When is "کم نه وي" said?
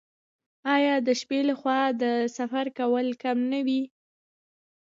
3.23-3.81